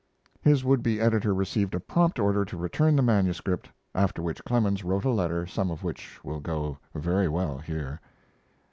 His 0.41 0.65
would 0.65 0.81
be 0.81 0.99
editor 0.99 1.31
received 1.31 1.75
a 1.75 1.79
prompt 1.79 2.17
order 2.17 2.43
to 2.43 2.57
return 2.57 2.95
the 2.95 3.03
manuscript, 3.03 3.69
after 3.93 4.23
which 4.23 4.43
Clemens 4.43 4.83
wrote 4.83 5.05
a 5.05 5.11
letter, 5.11 5.45
some 5.45 5.69
of 5.69 5.83
which 5.83 6.19
will 6.23 6.39
go 6.39 6.79
very 6.95 7.27
well 7.27 7.59
here. 7.59 8.01